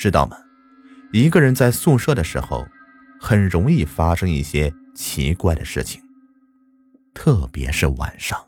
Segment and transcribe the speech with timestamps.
[0.00, 0.38] 知道吗？
[1.12, 2.66] 一个人在宿舍的时候，
[3.20, 6.00] 很容易发生一些奇怪的事情，
[7.12, 8.46] 特别是晚上。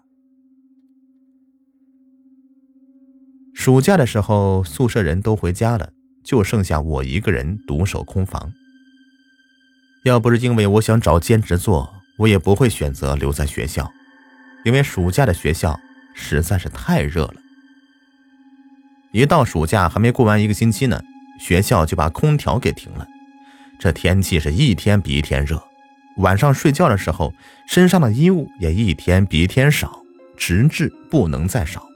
[3.52, 5.92] 暑假的时候，宿舍人都回家了，
[6.24, 8.50] 就剩下我一个人独守空房。
[10.04, 13.92] 要不是因为我想找兼职做，我也不会选择留在学校，
[14.64, 15.78] 因为暑假的学校
[16.14, 17.34] 实在是太热了。
[19.12, 21.02] 一到暑假，还没过完一个星期呢。
[21.38, 23.06] 学校就把空调给停了，
[23.78, 25.62] 这天气是一天比一天热，
[26.18, 27.32] 晚上睡觉的时候
[27.66, 30.02] 身上的衣物也一天比一天少，
[30.36, 31.86] 直至不能再少。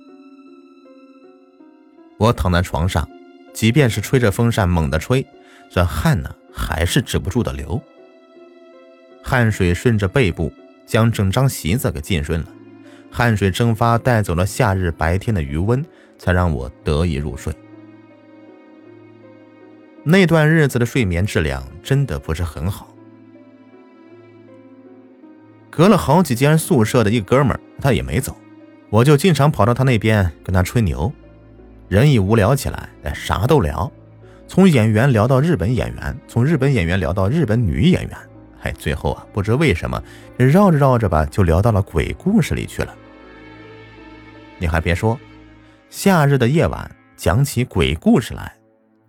[2.18, 3.08] 我躺在床上，
[3.52, 5.26] 即便是吹着风扇猛地吹，
[5.70, 7.80] 这汗呢还是止不住的流。
[9.22, 10.52] 汗水顺着背部
[10.86, 12.46] 将整张席子给浸润了，
[13.10, 15.84] 汗水蒸发带走了夏日白天的余温，
[16.18, 17.54] 才让我得以入睡。
[20.08, 22.94] 那段日子的睡眠质量真的不是很好。
[25.68, 28.36] 隔了好几间宿舍的一哥们儿，他也没走，
[28.88, 31.12] 我就经常跑到他那边跟他吹牛。
[31.88, 33.90] 人一无聊起来，哎，啥都聊，
[34.46, 38.16] 从演员聊到日本演员，从日本演员聊到日本女演员，
[38.62, 40.00] 哎，最后啊，不知为什么，
[40.36, 42.94] 绕着绕着吧，就聊到了鬼故事里去了。
[44.58, 45.18] 你还别说，
[45.90, 48.55] 夏日的夜晚讲起鬼故事来。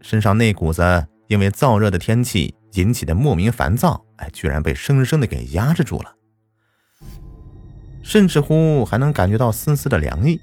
[0.07, 6.15] 身上那股子因为燥热的天气引起的莫名烦躁，哎，居然被生生的给压制住了，
[8.03, 10.39] 甚至乎还能感觉到丝丝的凉意。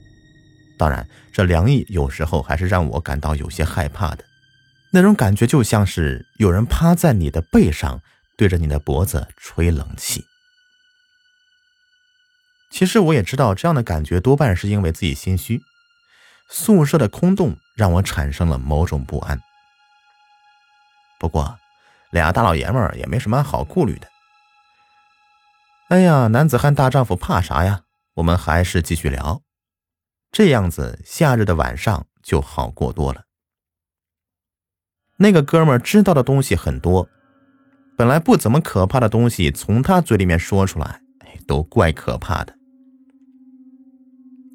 [0.78, 4.22] 当然，这凉意有时候还是让我感到有些害怕的，
[4.93, 8.03] 那种感觉就像是有人趴在你的背上，
[8.37, 10.22] 对着你的脖子吹冷气。
[12.71, 15.62] 其实我也知道，这样的感觉多半是因为自己心虚，
[16.50, 19.41] 宿舍的空洞让我产生了某种不安。
[21.19, 21.59] 不过，
[22.11, 24.09] 俩大老爷们儿也没什么好顾虑的。
[25.89, 27.83] 哎呀，男子汉大丈夫怕啥呀？
[28.15, 29.43] 我们还是继续聊，
[30.31, 33.23] 这样子夏日的晚上就好过多了。
[35.17, 37.09] 那个哥们儿知道的东西很多，
[37.97, 42.55] 本来不怎么可怕的东西，从他嘴里面说出来，哎，都怪可怕的。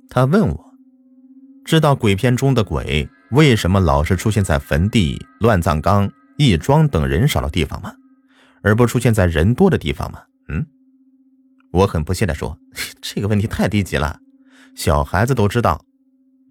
[0.09, 0.73] 他问我，
[1.63, 6.11] 知道鬼片中的鬼为什么老是出现在坟地、乱葬岗？
[6.39, 7.93] 义庄等人少的地方吗？
[8.61, 10.21] 而不出现在人多的地方吗？
[10.47, 10.65] 嗯，
[11.71, 12.57] 我很不屑地说
[13.01, 14.19] ：“这个问题太低级了，
[14.73, 15.83] 小孩子都知道，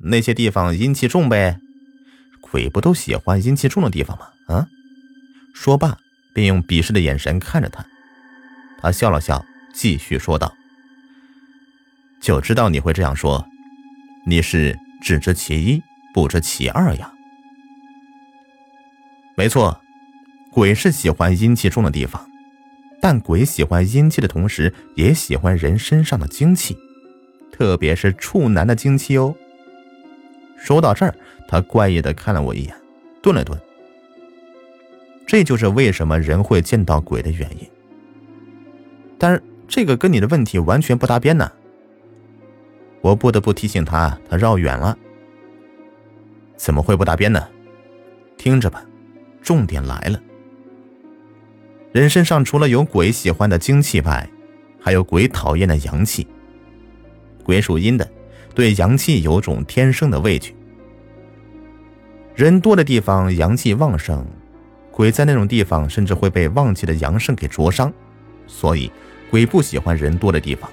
[0.00, 1.58] 那些地方阴气重呗，
[2.42, 4.66] 鬼不都喜欢阴气重的地方吗？”啊！
[5.54, 5.96] 说罢，
[6.34, 7.84] 便用鄙视的眼神看着他。
[8.80, 10.54] 他笑了笑，继续说道
[12.20, 13.44] ：“就知道你会这样说，
[14.26, 15.82] 你是只知其一，
[16.14, 17.12] 不知其二呀。”
[19.38, 19.80] 没错，
[20.50, 22.28] 鬼是喜欢阴气重的地方，
[23.00, 26.76] 但鬼喜欢阴气的同时，也喜欢人身上的精气，
[27.52, 29.32] 特别是处男的精气哦。
[30.56, 31.14] 说到这儿，
[31.46, 32.74] 他怪异的看了我一眼，
[33.22, 33.56] 顿了顿。
[35.24, 37.70] 这就是为什么人会见到鬼的原因。
[39.18, 41.48] 但是这个跟你的问题完全不搭边呢。
[43.02, 44.98] 我不得不提醒他，他绕远了。
[46.56, 47.48] 怎么会不搭边呢？
[48.36, 48.84] 听着吧。
[49.48, 50.20] 重点来了，
[51.90, 54.28] 人身上除了有鬼喜欢的精气外，
[54.78, 56.28] 还有鬼讨厌的阳气。
[57.42, 58.06] 鬼属阴的，
[58.54, 60.54] 对阳气有种天生的畏惧。
[62.34, 64.22] 人多的地方阳气旺盛，
[64.90, 67.90] 鬼在那种地方甚至会被旺气的阳盛给灼伤，
[68.46, 68.92] 所以
[69.30, 70.70] 鬼不喜欢人多的地方，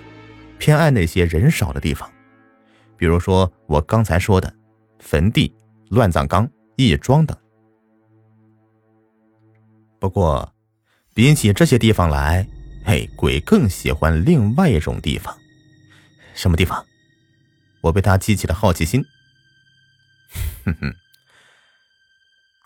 [0.57, 2.11] 偏爱那些人少的地方，
[2.97, 4.53] 比如说我刚才说的
[4.99, 5.55] 坟地、
[5.91, 6.45] 乱葬岗、
[6.75, 7.37] 义庄等。
[9.99, 10.53] 不过，
[11.13, 12.47] 比起这些地方来，
[12.85, 15.35] 嘿，鬼更喜欢另外一种地方。
[16.33, 16.85] 什么地方？
[17.81, 19.03] 我被他激起了好奇心。
[20.65, 20.93] 哼哼，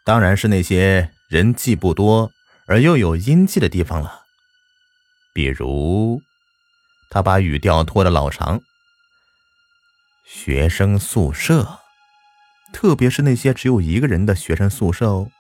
[0.04, 2.32] 当然是那些人迹不多
[2.68, 4.24] 而又有阴气的地方了。
[5.34, 6.22] 比如，
[7.10, 8.62] 他把语调拖得老长。
[10.26, 11.80] 学生宿舍，
[12.74, 15.32] 特别是那些只有一个人的学生宿舍哦。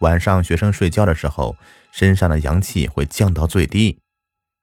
[0.00, 1.56] 晚上学生睡觉的时候，
[1.92, 4.00] 身上的阳气会降到最低，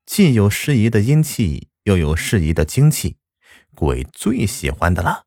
[0.06, 3.18] 既有适宜的阴气，又有适宜的精气，
[3.74, 5.24] 鬼最喜欢的了。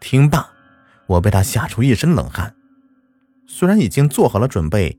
[0.00, 0.50] 听罢，
[1.06, 2.54] 我被他吓出一身冷汗。
[3.46, 4.98] 虽然已经做好了准备，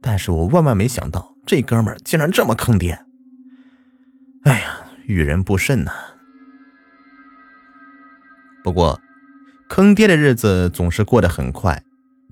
[0.00, 3.04] 但是我万万没想到，这哥们儿竟然这么坑爹。
[4.44, 5.92] 哎呀，遇人不慎呐。
[8.62, 9.00] 不过，
[9.68, 11.82] 坑爹的日子总是过得很快，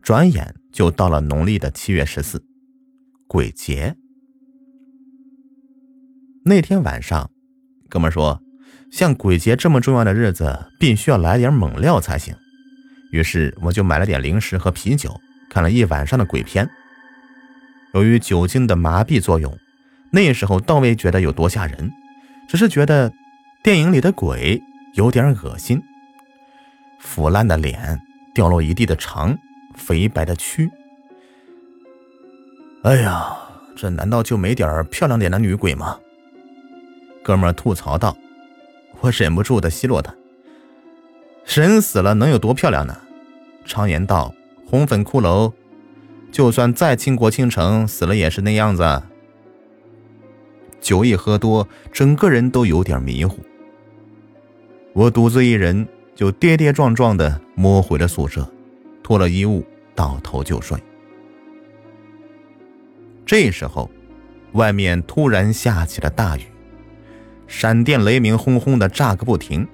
[0.03, 2.43] 转眼就到了农历的七月十四，
[3.27, 3.97] 鬼节。
[6.45, 7.31] 那天晚上，
[7.89, 8.41] 哥们说，
[8.91, 12.35] 像鬼节这么重要的日子，必须要来点猛料才行。
[13.13, 15.21] 于是我就买了点零食和啤酒，
[15.51, 16.69] 看了一晚上的鬼片。
[17.93, 19.59] 由于酒精的麻痹作用，
[20.13, 21.91] 那时候倒未觉得有多吓人。
[22.49, 23.13] 只是觉得
[23.63, 24.61] 电影里的鬼
[24.95, 25.81] 有点恶心，
[26.99, 28.01] 腐烂的脸，
[28.35, 29.37] 掉落一地的肠，
[29.81, 30.71] 肥白的躯。
[32.83, 33.37] 哎呀，
[33.75, 35.99] 这难道就没点漂亮点的女鬼吗？
[37.23, 38.17] 哥们吐槽道。
[39.01, 40.15] 我忍不住的奚落他：
[41.47, 42.97] 人死了能有多漂亮呢？
[43.65, 44.35] 常言道，
[44.67, 45.53] 红粉骷髅，
[46.31, 49.03] 就算再倾国倾城，死了也是那样子。
[50.81, 53.39] 酒一喝多，整个人都有点迷糊。
[54.93, 58.47] 我独自一人，就跌跌撞撞的摸回了宿舍，
[59.03, 59.65] 脱了衣物，
[60.01, 60.83] 倒头就睡。
[63.27, 63.91] 这时候，
[64.53, 66.45] 外面突然下起了大雨，
[67.47, 69.69] 闪电雷鸣轰轰的炸个不停，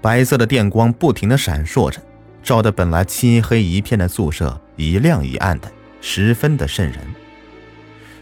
[0.00, 2.00] 白色的电光不停的闪烁着，
[2.44, 5.68] 照得本来漆黑一片的宿舍一亮一暗的，
[6.00, 7.00] 十分的瘆人。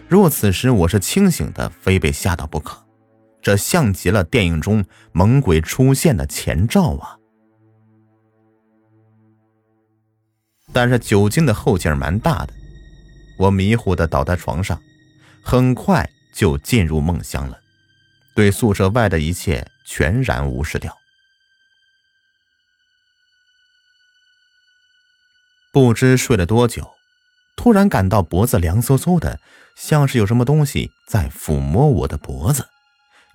[0.08, 2.82] 若此时我是清醒的，非被吓到不可。
[3.42, 4.82] 这像极了电影中
[5.12, 7.15] 猛鬼出现的前兆啊！
[10.76, 12.52] 但是酒精的后劲儿蛮大的，
[13.38, 14.78] 我迷糊的倒在床上，
[15.43, 17.58] 很快就进入梦乡了，
[18.34, 20.94] 对宿舍外的一切全然无视掉。
[25.73, 26.87] 不知睡了多久。
[27.56, 29.40] 突然感到脖子凉飕飕的，
[29.78, 32.69] 像是有什么东西在抚摸我的脖子，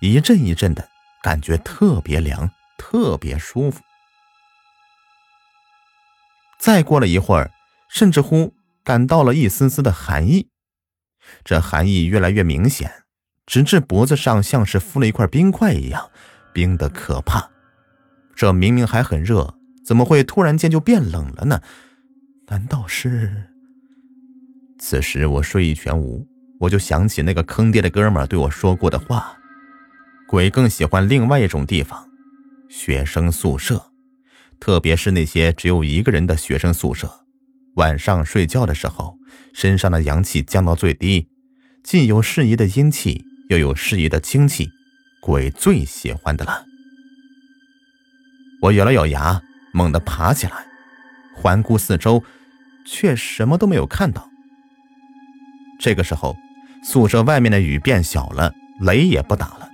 [0.00, 0.88] 一阵一阵的
[1.24, 2.48] 感觉特别凉，
[2.78, 3.80] 特别舒服。
[6.62, 7.50] 再过了一会儿，
[7.90, 8.54] 甚至乎
[8.84, 10.46] 感到了一丝丝的寒意，
[11.42, 13.02] 这寒意越来越明显，
[13.46, 16.08] 直至脖子上像是敷了一块冰块一样，
[16.54, 17.50] 冰的可怕。
[18.36, 21.60] 这明明还很热，怎么会突然间就变冷了呢？
[22.46, 23.48] 难道是？
[24.78, 26.24] 此时我睡意全无，
[26.60, 29.36] 我就想起那个坑爹的哥们对我说过的话：
[30.28, 32.08] 鬼更喜欢另外一种地方，
[32.68, 33.91] 学生宿舍，
[34.62, 37.26] 特别是那些只有一个人的学生宿舍。
[37.74, 39.18] 晚上睡觉的时候，
[39.52, 41.26] 身上的阳气降到最低，
[41.82, 44.70] 既有适宜的阴气，又有适宜的精气，
[45.20, 46.64] 鬼最喜欢的了。
[48.60, 49.42] 我咬了咬牙，
[49.72, 50.52] 猛地爬起来，
[51.34, 52.22] 环顾四周，
[52.86, 54.30] 却什么都没有看到。
[55.80, 56.36] 这个时候，
[56.84, 59.68] 宿舍外面的雨变小了，雷也不打了，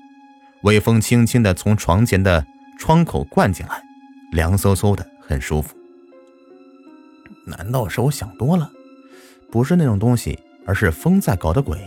[0.62, 2.46] 微风轻轻的从床前的
[2.78, 3.82] 窗口灌进来，
[4.30, 5.76] 凉飕飕的，很舒服。
[7.44, 8.70] 难道是我想多了？
[9.50, 11.78] 不是那种东西，而是风在搞的鬼。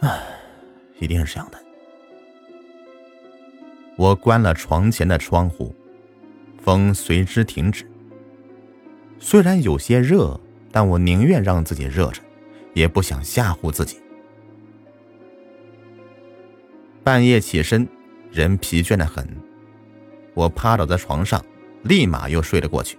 [0.00, 0.20] 唉，
[0.98, 1.58] 一定是这样的。
[3.96, 5.74] 我关了床前的窗户，
[6.60, 7.90] 风随之停止。
[9.18, 10.38] 虽然有些热。
[10.74, 12.22] 但我宁愿让自己热着，
[12.72, 13.98] 也不想吓唬自己。
[17.04, 17.86] 半夜起身，
[18.30, 19.28] 人疲倦的很，
[20.34, 21.44] 我趴倒在床上，
[21.82, 22.98] 立马又睡了过去。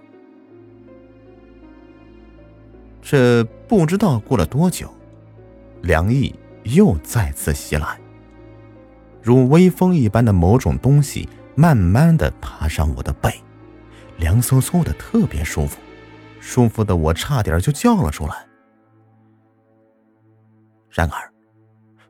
[3.02, 4.92] 这不知道过了多久，
[5.82, 7.98] 凉意又再次袭来，
[9.22, 13.30] 如微风一般的某种东西慢慢的爬上我的背，
[14.18, 15.78] 凉飕飕的，特别舒服。
[16.40, 18.46] 舒服的我差点就叫了出来。
[20.90, 21.32] 然而，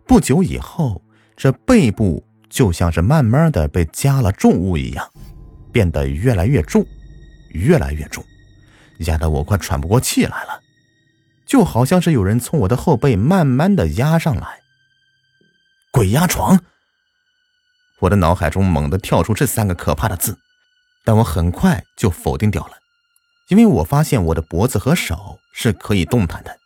[0.07, 1.00] 不久以后，
[1.37, 5.09] 这背部就像是慢慢的被加了重物一样，
[5.75, 6.87] 变得越来越重，
[7.50, 8.25] 越来越重，
[9.00, 10.61] 压得我快喘不过气来了，
[11.45, 14.61] 就好像是有人从我的后背慢慢的压上来。
[15.90, 16.61] 鬼压床！
[18.02, 20.38] 我的脑海中猛地跳出这三个可怕的字，
[21.04, 22.75] 但我很快就否定掉了。
[23.49, 26.57] 因为我发现我的脖子和手是可以动弹的，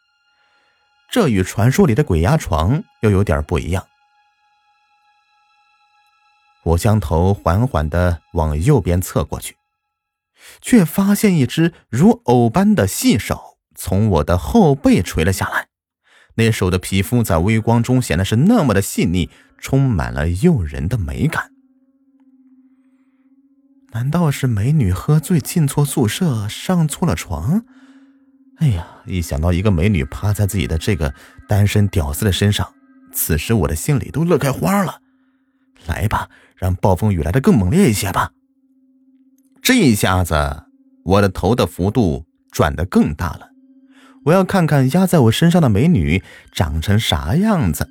[1.11, 3.87] 这与传说里的鬼压床又有点不一样。
[6.69, 9.57] 我将头缓缓的往右边侧过去，
[10.61, 15.69] 却发现一只如藕般的细手从我的后背垂了下来。
[16.35, 21.51] 那手的皮肤在微光中显得是那么的细腻，充满了诱人的美感。
[23.93, 27.65] 难道是美女喝醉进错宿舍，上错了床？
[28.59, 31.15] 哎呀，一想到一个美女趴在自己的这个
[31.49, 32.75] 单身屌丝的身上，
[33.13, 35.01] 此时我的心里都乐开花了。
[35.87, 38.33] 来吧，让暴风雨来的更猛烈一些吧。
[39.63, 40.65] 这一下子，
[41.05, 43.51] 我的头的幅度转得更大了。
[44.25, 46.23] 我要看看压在我身上的美女
[46.53, 47.89] 长成啥样子。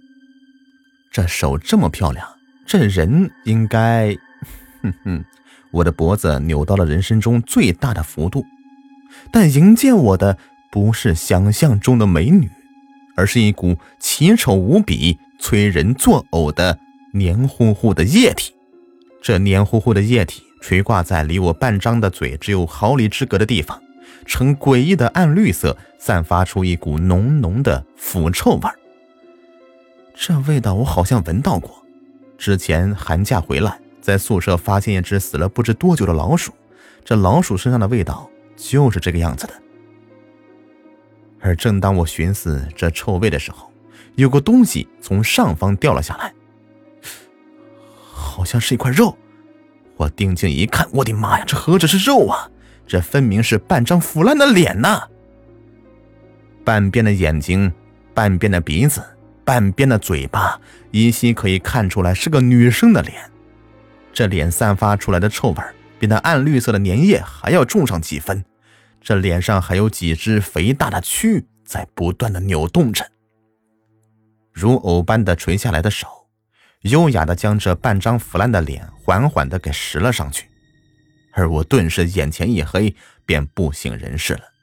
[1.12, 2.27] 这手这么漂亮，
[2.67, 4.15] 这人应该……
[4.83, 5.25] 哼哼，
[5.71, 8.45] 我的脖子扭到了人生中最大的幅度。
[9.31, 10.38] 但迎接我的
[10.71, 12.50] 不是想象中的美女，
[13.15, 16.77] 而是一股奇丑无比、催人作呕的
[17.13, 18.53] 黏糊糊的液体。
[19.21, 23.81] 这黏糊糊的液体垂挂在离我半张的嘴只有毫厘之隔的地方。
[24.25, 28.69] 呈诡异的暗绿色，散发出一股浓浓的腐臭味
[30.13, 31.83] 这味道我好像闻到过，
[32.38, 36.51] 之前寒假回来，在宿舍发现一只死了不知多久的老鼠，
[37.05, 39.53] 这老鼠身上的味道就是这个样子的。
[41.39, 43.71] 而正当我寻思这臭味的时候，
[44.15, 46.33] 有个东西从上方掉了下来，
[48.38, 49.17] 好像是一块肉。
[49.96, 52.48] 我定睛一看，我的妈呀，这何止是肉啊！
[52.86, 55.08] 这分明是半张腐烂的脸呐！
[56.63, 57.74] 半边的眼睛，
[58.13, 59.03] 半边的鼻子，
[59.44, 63.15] 半边的嘴巴，依稀可以看出来是个女生的脸。
[64.13, 65.63] 这脸散发出来的臭味，
[65.98, 68.46] 比那暗绿色的粘液还要重上几分。
[69.01, 73.03] 这脸上还有几只肥大的蛆在不断的扭动着，
[74.53, 76.08] 如藕般的垂下来的手，
[76.81, 80.50] 优雅的将这半张腐烂的脸缓缓的给拾了上去。
[81.34, 84.53] 而我顿时眼前一黑，便不省人事了。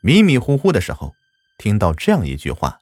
[0.00, 1.16] 迷迷糊糊的时候，
[1.58, 2.80] 听到这样一句话：“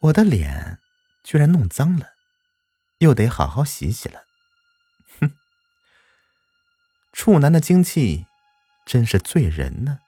[0.00, 0.78] 我的脸
[1.22, 2.10] 居然弄脏了，
[2.98, 4.24] 又得好好洗洗了。
[5.20, 5.32] ”哼，
[7.12, 8.26] 处男的精气
[8.84, 10.00] 真是醉人呢。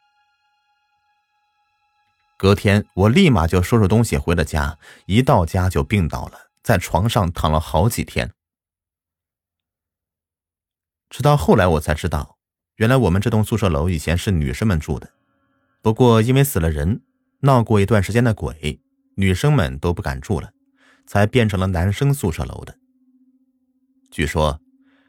[2.41, 8.33] 隔天，我立马就收拾东西回了家，一到家就病倒了，在床上躺了好几天。
[11.11, 12.39] 直到后来我才知道，
[12.77, 15.11] 原来我们这栋宿舍楼以前是女生们住的，
[15.83, 17.03] 不过因为死了人，
[17.41, 18.81] 闹过一段时间的鬼，
[19.17, 20.51] 女生们都不敢住了，
[21.07, 22.75] 才变成了男生宿舍楼的。
[24.11, 24.63] 据说，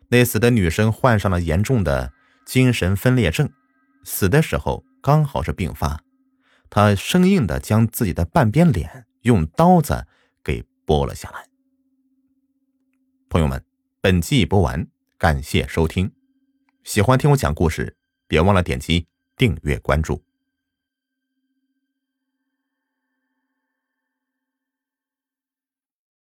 [0.10, 2.12] 那死的女生患上了严重的
[2.46, 3.50] 精神分裂症，
[4.04, 6.04] 死的时候刚好是病发，
[6.72, 10.08] 他生硬的将自己的半边脸用刀子
[10.42, 11.46] 给剥了下来。
[13.30, 13.64] 朋友们，
[14.00, 14.88] 本集已播完。
[15.18, 16.12] 感谢收听，
[16.84, 20.24] 喜欢听我讲故事，别忘了点击订阅关注。